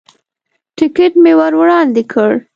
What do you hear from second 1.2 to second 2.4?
مې ور وړاندې کړ.